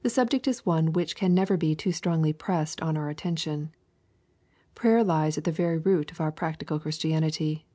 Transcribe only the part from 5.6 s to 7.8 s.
root of our practical Christianity.